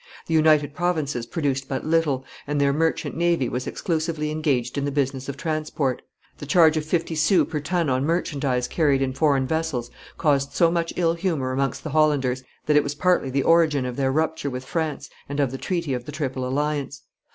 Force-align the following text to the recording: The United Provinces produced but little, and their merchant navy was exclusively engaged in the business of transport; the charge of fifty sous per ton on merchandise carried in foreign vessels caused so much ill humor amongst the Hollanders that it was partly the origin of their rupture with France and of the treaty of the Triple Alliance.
The 0.25 0.33
United 0.33 0.73
Provinces 0.73 1.27
produced 1.27 1.67
but 1.69 1.85
little, 1.85 2.25
and 2.47 2.59
their 2.59 2.73
merchant 2.73 3.15
navy 3.15 3.47
was 3.47 3.67
exclusively 3.67 4.31
engaged 4.31 4.75
in 4.75 4.83
the 4.83 4.91
business 4.91 5.29
of 5.29 5.37
transport; 5.37 6.01
the 6.39 6.47
charge 6.47 6.75
of 6.75 6.83
fifty 6.83 7.13
sous 7.13 7.45
per 7.47 7.59
ton 7.59 7.87
on 7.87 8.03
merchandise 8.03 8.67
carried 8.67 9.03
in 9.03 9.13
foreign 9.13 9.45
vessels 9.45 9.91
caused 10.17 10.53
so 10.53 10.71
much 10.71 10.91
ill 10.95 11.13
humor 11.13 11.51
amongst 11.51 11.83
the 11.83 11.91
Hollanders 11.91 12.43
that 12.65 12.75
it 12.75 12.81
was 12.81 12.95
partly 12.95 13.29
the 13.29 13.43
origin 13.43 13.85
of 13.85 13.95
their 13.95 14.11
rupture 14.11 14.49
with 14.49 14.65
France 14.65 15.07
and 15.29 15.39
of 15.39 15.51
the 15.51 15.59
treaty 15.59 15.93
of 15.93 16.05
the 16.05 16.11
Triple 16.11 16.47
Alliance. 16.47 17.03